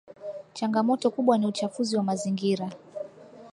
[0.53, 2.69] changamoto kubwa ni uchafuzi wa mazingira